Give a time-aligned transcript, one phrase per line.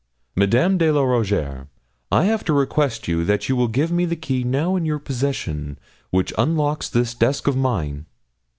[0.35, 1.67] 'Madame de la Rougierre,
[2.11, 4.97] I have to request you that you will give me the key now in your
[4.97, 5.77] possession,
[6.09, 8.07] which unlocks this desk of mine.'